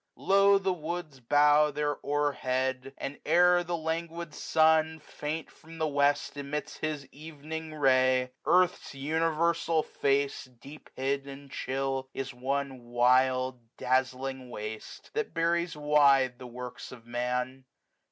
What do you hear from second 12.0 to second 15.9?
Is one wild dazzling waste, that buries